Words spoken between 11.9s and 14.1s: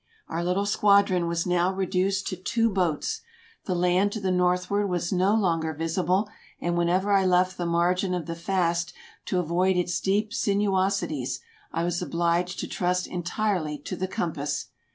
obliged to trust entirely to the